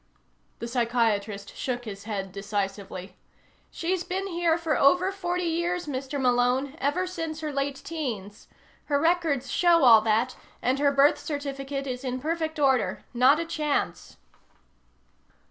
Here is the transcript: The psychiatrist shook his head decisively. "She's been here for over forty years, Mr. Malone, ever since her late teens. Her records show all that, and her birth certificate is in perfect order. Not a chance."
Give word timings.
The 0.57 0.67
psychiatrist 0.67 1.55
shook 1.55 1.85
his 1.85 2.05
head 2.05 2.31
decisively. 2.31 3.17
"She's 3.69 4.03
been 4.03 4.25
here 4.25 4.57
for 4.57 4.75
over 4.75 5.11
forty 5.11 5.43
years, 5.43 5.85
Mr. 5.85 6.19
Malone, 6.19 6.73
ever 6.79 7.05
since 7.05 7.41
her 7.41 7.53
late 7.53 7.75
teens. 7.75 8.47
Her 8.85 8.99
records 8.99 9.51
show 9.51 9.83
all 9.83 10.01
that, 10.01 10.35
and 10.59 10.79
her 10.79 10.91
birth 10.91 11.19
certificate 11.19 11.85
is 11.85 12.03
in 12.03 12.19
perfect 12.19 12.57
order. 12.57 13.03
Not 13.13 13.39
a 13.39 13.45
chance." 13.45 14.17